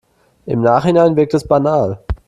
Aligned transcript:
Im 0.47 0.63
Nachhinein 0.63 1.15
wirkt 1.15 1.35
es 1.35 1.47
banal. 1.47 2.03